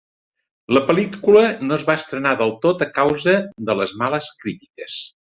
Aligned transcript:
La 0.75 0.79
pel·lícula 0.85 1.43
no 1.65 1.75
es 1.81 1.83
va 1.89 1.95
estrenar 2.03 2.31
del 2.39 2.53
tot 2.63 2.81
a 2.85 2.87
causa 2.95 3.35
de 3.67 3.75
les 3.81 3.93
males 4.03 4.31
crítiques. 4.45 4.97